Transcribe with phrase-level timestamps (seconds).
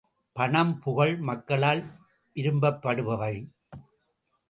[0.35, 1.83] பணம், புகழ் மக்களால்
[2.35, 3.33] விரும்பப்படுபவை.